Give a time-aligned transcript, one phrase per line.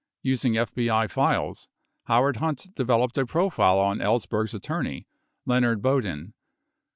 [0.23, 1.69] Using FBI files,
[2.05, 5.05] Howard Hunt developed a profile on Ellsberg's attorney,
[5.45, 6.33] Leonard Boudin.